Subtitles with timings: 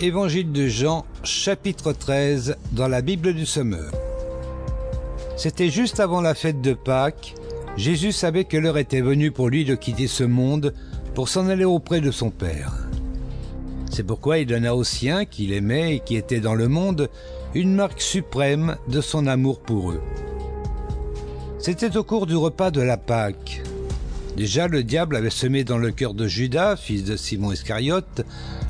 [0.00, 3.90] Évangile de Jean, chapitre 13, dans la Bible du Sommeur.
[5.36, 7.34] C'était juste avant la fête de Pâques.
[7.76, 10.72] Jésus savait que l'heure était venue pour lui de quitter ce monde
[11.16, 12.74] pour s'en aller auprès de son Père.
[13.90, 17.10] C'est pourquoi il donna aux siens qu'il aimait et qui étaient dans le monde
[17.54, 20.00] une marque suprême de son amour pour eux.
[21.58, 23.62] C'était au cours du repas de la Pâque.
[24.38, 28.24] Déjà le diable avait semé dans le cœur de Judas, fils de Simon Iscariote,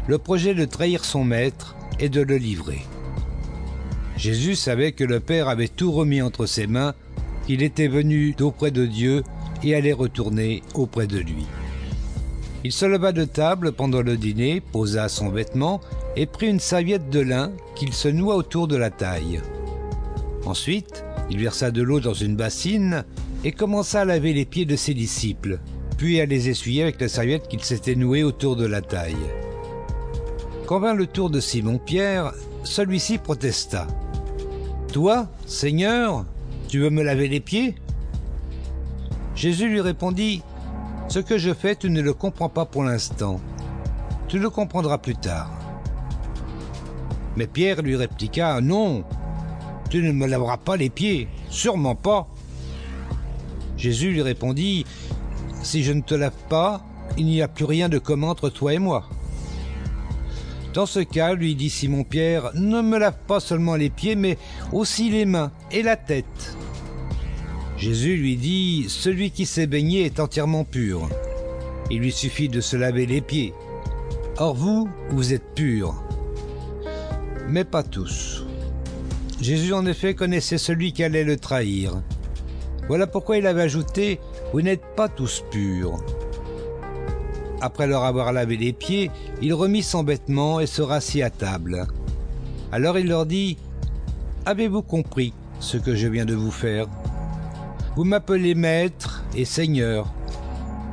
[0.07, 2.81] le projet de trahir son maître et de le livrer.
[4.17, 6.95] Jésus savait que le Père avait tout remis entre ses mains,
[7.47, 9.23] qu'il était venu d'auprès de Dieu
[9.63, 11.45] et allait retourner auprès de lui.
[12.65, 15.83] Il se leva de table pendant le dîner, posa son vêtement
[16.17, 19.43] et prit une serviette de lin qu'il se noua autour de la taille.
[20.47, 23.05] Ensuite, il versa de l'eau dans une bassine
[23.45, 25.61] et commença à laver les pieds de ses disciples,
[25.97, 29.17] puis à les essuyer avec la serviette qu'il s'était nouée autour de la taille.
[30.67, 32.33] Quand vint le tour de Simon-Pierre,
[32.63, 33.87] celui-ci protesta.
[34.93, 36.25] Toi, Seigneur,
[36.69, 37.75] tu veux me laver les pieds?
[39.35, 40.43] Jésus lui répondit,
[41.09, 43.41] Ce que je fais, tu ne le comprends pas pour l'instant.
[44.27, 45.51] Tu le comprendras plus tard.
[47.37, 49.05] Mais Pierre lui répliqua, Non,
[49.89, 52.29] tu ne me laveras pas les pieds, sûrement pas.
[53.79, 54.85] Jésus lui répondit,
[55.63, 56.85] Si je ne te lave pas,
[57.17, 59.09] il n'y a plus rien de commun entre toi et moi.
[60.75, 64.37] Dans ce cas, lui dit Simon-Pierre, ne me lave pas seulement les pieds, mais
[64.73, 66.57] aussi les mains et la tête.
[67.77, 71.09] Jésus lui dit, Celui qui s'est baigné est entièrement pur.
[71.91, 73.55] Il lui suffit de se laver les pieds.
[74.37, 76.03] Or vous, vous êtes purs.
[77.49, 78.45] Mais pas tous.
[79.41, 82.03] Jésus en effet connaissait celui qui allait le trahir.
[82.89, 84.19] Voilà pourquoi il avait ajouté,
[84.53, 85.99] Vous n'êtes pas tous purs.
[87.61, 89.11] Après leur avoir lavé les pieds,
[89.43, 91.87] il remit son vêtement et se rassit à table.
[92.73, 93.59] Alors il leur dit
[94.47, 96.87] Avez-vous compris ce que je viens de vous faire?
[97.97, 100.07] Vous m'appelez maître et seigneur,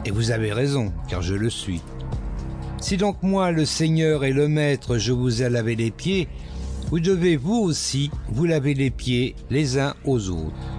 [0.06, 1.82] et vous avez raison, car je le suis.
[2.82, 6.28] Si donc moi, le seigneur et le maître, je vous ai lavé les pieds,
[6.90, 10.75] vous devez vous aussi vous laver les pieds les uns aux autres.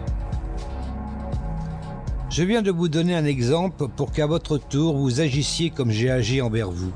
[2.37, 6.11] Je viens de vous donner un exemple pour qu'à votre tour vous agissiez comme j'ai
[6.11, 6.93] agi envers vous.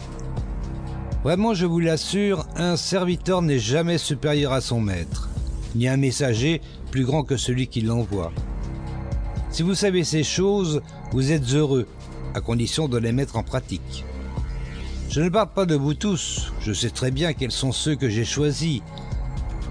[1.24, 5.30] Vraiment, je vous l'assure, un serviteur n'est jamais supérieur à son maître,
[5.74, 8.32] ni un messager plus grand que celui qui l'envoie.
[9.50, 11.88] Si vous savez ces choses, vous êtes heureux,
[12.34, 14.04] à condition de les mettre en pratique.
[15.08, 18.10] Je ne parle pas de vous tous, je sais très bien quels sont ceux que
[18.10, 18.82] j'ai choisis,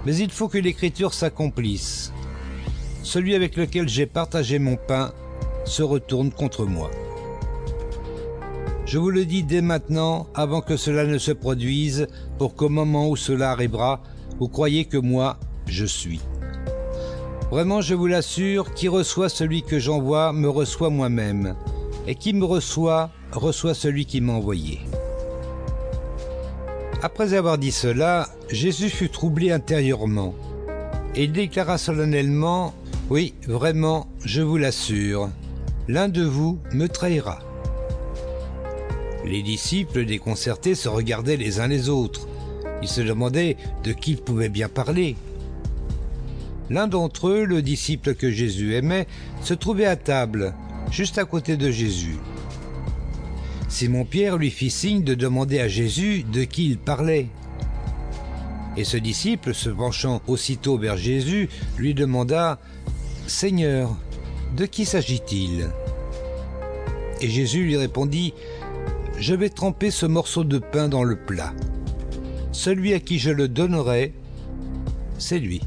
[0.04, 2.12] mais il faut que l'écriture s'accomplisse.
[3.04, 5.12] Celui avec lequel j'ai partagé mon pain
[5.64, 6.90] se retourne contre moi.
[8.86, 13.08] Je vous le dis dès maintenant, avant que cela ne se produise, pour qu'au moment
[13.08, 14.02] où cela arrivera,
[14.40, 16.20] vous croyez que moi, je suis.
[17.50, 21.54] Vraiment, je vous l'assure, qui reçoit celui que j'envoie me reçoit moi-même,
[22.06, 24.80] et qui me reçoit reçoit celui qui m'a envoyé.
[27.02, 30.34] Après avoir dit cela, Jésus fut troublé intérieurement,
[31.14, 32.74] et il déclara solennellement,
[33.08, 35.30] Oui, vraiment, je vous l'assure,
[35.88, 37.40] l'un de vous me trahira.
[39.24, 42.28] Les disciples déconcertés se regardaient les uns les autres.
[42.82, 45.16] Ils se demandaient de qui ils pouvaient bien parler.
[46.70, 49.06] L'un d'entre eux, le disciple que Jésus aimait,
[49.42, 50.54] se trouvait à table,
[50.90, 52.16] juste à côté de Jésus.
[53.68, 57.28] Simon-Pierre lui fit signe de demander à Jésus de qui il parlait.
[58.76, 62.58] Et ce disciple, se penchant aussitôt vers Jésus, lui demanda
[63.26, 63.96] Seigneur,
[64.56, 65.70] de qui s'agit-il?
[67.20, 68.34] Et Jésus lui répondit,
[69.18, 71.52] Je vais tremper ce morceau de pain dans le plat.
[72.52, 74.14] Celui à qui je le donnerai,
[75.18, 75.60] c'est lui.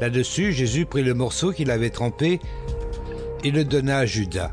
[0.00, 2.40] Là-dessus, Jésus prit le morceau qu'il avait trempé
[3.42, 4.52] et le donna à Judas,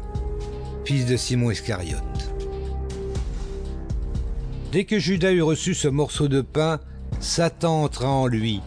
[0.86, 2.02] fils de Simon Iscariote.
[4.72, 6.80] Dès que Judas eut reçu ce morceau de pain,
[7.20, 8.62] Satan entra en lui.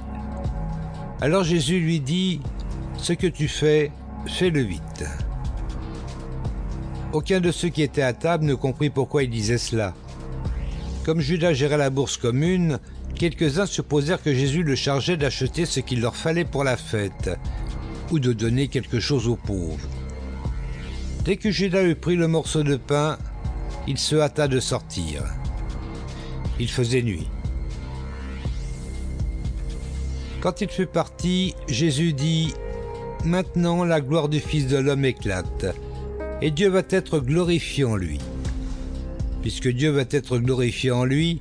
[1.21, 2.41] Alors Jésus lui dit,
[2.99, 3.91] Ce que tu fais,
[4.26, 5.05] fais-le vite.
[7.12, 9.94] Aucun de ceux qui étaient à table ne comprit pourquoi il disait cela.
[11.05, 12.79] Comme Judas gérait la bourse commune,
[13.15, 17.31] quelques-uns supposèrent que Jésus le chargeait d'acheter ce qu'il leur fallait pour la fête,
[18.11, 19.88] ou de donner quelque chose aux pauvres.
[21.25, 23.19] Dès que Judas eut pris le morceau de pain,
[23.87, 25.23] il se hâta de sortir.
[26.59, 27.29] Il faisait nuit.
[30.41, 32.53] Quand il fut parti, Jésus dit
[33.25, 35.75] Maintenant la gloire du Fils de l'homme éclate,
[36.43, 38.19] et Dieu va être glorifié en lui.
[39.41, 41.41] Puisque Dieu va être glorifié en lui,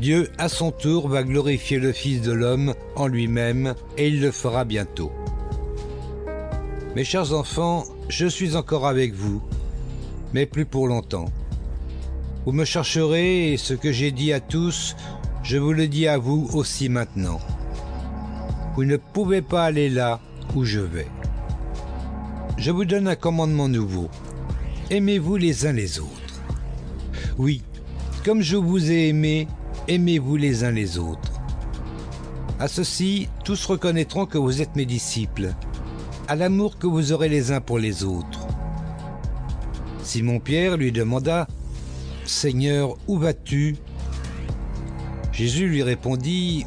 [0.00, 4.30] Dieu, à son tour, va glorifier le Fils de l'homme en lui-même, et il le
[4.30, 5.10] fera bientôt.
[6.94, 9.42] Mes chers enfants, je suis encore avec vous,
[10.34, 11.32] mais plus pour longtemps.
[12.46, 14.94] Vous me chercherez, et ce que j'ai dit à tous,
[15.42, 17.40] je vous le dis à vous aussi maintenant.
[18.76, 20.20] Vous ne pouvez pas aller là
[20.54, 21.08] où je vais.
[22.56, 24.08] Je vous donne un commandement nouveau.
[24.90, 26.10] Aimez-vous les uns les autres.
[27.36, 27.62] Oui,
[28.24, 29.48] comme je vous ai aimé,
[29.88, 31.32] aimez-vous les uns les autres.
[32.60, 35.52] À ceci, tous reconnaîtront que vous êtes mes disciples,
[36.28, 38.46] à l'amour que vous aurez les uns pour les autres.
[40.02, 41.48] Simon-Pierre lui demanda,
[42.24, 43.76] Seigneur, où vas-tu?
[45.32, 46.64] Jésus lui répondit,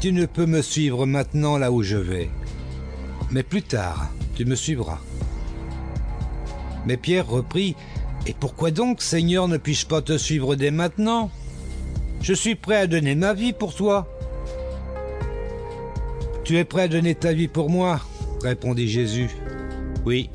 [0.00, 2.30] Tu ne peux me suivre maintenant là où je vais,
[3.32, 5.00] mais plus tard, tu me suivras.
[6.86, 7.74] Mais Pierre reprit,
[8.26, 11.30] Et pourquoi donc, Seigneur, ne puis-je pas te suivre dès maintenant?
[12.22, 14.06] Je suis prêt à donner ma vie pour toi.
[16.44, 18.00] Tu es prêt à donner ta vie pour moi?
[18.42, 19.30] répondit Jésus.
[20.04, 20.28] Oui,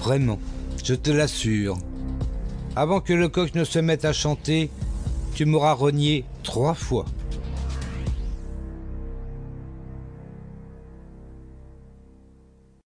[0.00, 0.38] vraiment,
[0.84, 1.78] je te l'assure.
[2.74, 4.70] Avant que le coq ne se mette à chanter,
[5.34, 7.06] tu m'auras renié trois fois.